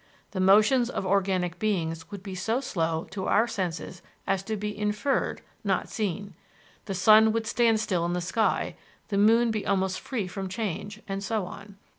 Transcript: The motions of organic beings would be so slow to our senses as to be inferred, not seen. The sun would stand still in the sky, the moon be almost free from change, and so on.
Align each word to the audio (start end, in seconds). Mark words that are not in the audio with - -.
The 0.31 0.39
motions 0.39 0.89
of 0.89 1.05
organic 1.05 1.59
beings 1.59 2.09
would 2.09 2.23
be 2.23 2.33
so 2.33 2.59
slow 2.59 3.05
to 3.11 3.27
our 3.27 3.45
senses 3.47 4.01
as 4.25 4.41
to 4.45 4.57
be 4.57 4.75
inferred, 4.75 5.43
not 5.63 5.89
seen. 5.89 6.33
The 6.85 6.95
sun 6.95 7.31
would 7.33 7.45
stand 7.45 7.79
still 7.79 8.03
in 8.07 8.13
the 8.13 8.19
sky, 8.19 8.75
the 9.09 9.19
moon 9.19 9.51
be 9.51 9.63
almost 9.63 9.99
free 9.99 10.25
from 10.25 10.49
change, 10.49 11.03
and 11.07 11.23
so 11.23 11.45
on. 11.45 11.77